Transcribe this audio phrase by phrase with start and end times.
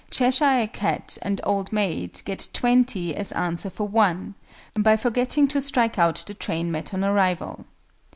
[0.09, 4.33] CHESHIRE CAT and OLD MAID get "20" as answer for (1),
[4.79, 7.65] by forgetting to strike out the train met on arrival.